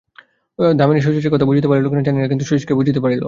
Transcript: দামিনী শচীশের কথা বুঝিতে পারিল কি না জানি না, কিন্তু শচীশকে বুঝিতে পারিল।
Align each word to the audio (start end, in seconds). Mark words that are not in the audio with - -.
দামিনী 0.79 0.99
শচীশের 1.05 1.31
কথা 1.33 1.45
বুঝিতে 1.45 1.67
পারিল 1.69 1.85
কি 1.89 1.95
না 1.97 2.03
জানি 2.07 2.17
না, 2.21 2.27
কিন্তু 2.27 2.45
শচীশকে 2.45 2.73
বুঝিতে 2.79 2.99
পারিল। 3.03 3.19